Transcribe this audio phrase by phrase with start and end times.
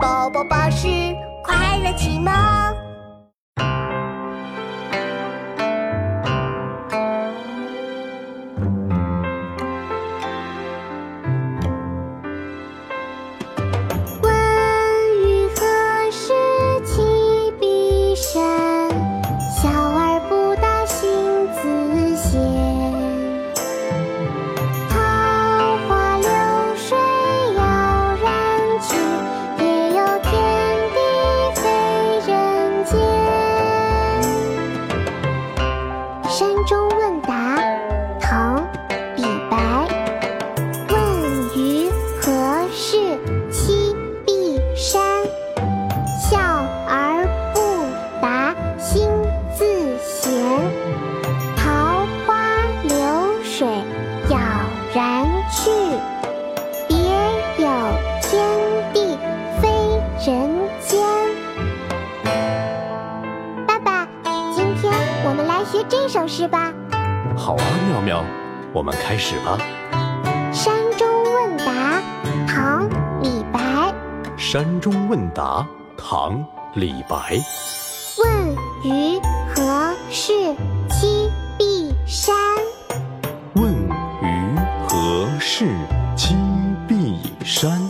[0.00, 0.86] 宝宝巴士
[1.42, 2.87] 快乐启蒙。
[36.68, 36.97] 中。
[65.58, 66.72] 来学这首诗吧。
[67.36, 68.24] 好啊，妙妙，
[68.72, 69.58] 我们开始吧。
[70.52, 72.00] 山中问答，
[72.46, 72.88] 唐·
[73.22, 73.92] 李白。
[74.36, 76.38] 山中问答，唐·
[76.74, 77.40] 李白。
[78.18, 79.18] 问余
[79.52, 80.32] 何事
[80.88, 82.36] 栖碧山？
[83.54, 83.74] 问
[84.22, 84.56] 余
[84.88, 85.66] 何事
[86.16, 86.36] 栖
[86.86, 87.87] 碧山？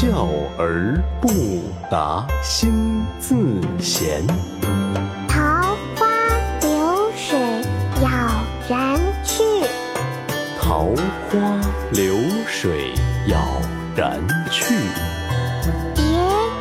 [0.00, 1.28] 笑而不
[1.90, 3.36] 答心自
[3.78, 4.26] 闲。
[5.28, 6.06] 桃花
[6.62, 7.38] 流水
[8.00, 8.08] 杳
[8.66, 9.44] 然去，
[10.58, 10.86] 桃
[11.28, 11.60] 花
[11.92, 12.94] 流水
[13.26, 13.36] 杳
[13.94, 14.18] 然
[14.50, 14.72] 去，
[15.94, 16.02] 别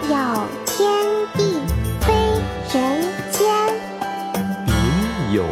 [0.09, 0.17] 有
[0.65, 0.91] 天
[1.37, 1.61] 地
[2.01, 2.13] 非
[2.73, 3.47] 人间。
[4.65, 5.45] 别有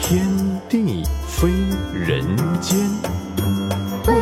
[0.00, 0.28] 天
[0.68, 1.48] 地非
[1.92, 2.24] 人
[2.60, 2.78] 间。
[4.06, 4.16] 问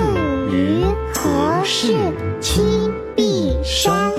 [0.51, 1.95] 余何事
[2.41, 2.80] 栖
[3.71, 4.10] 碧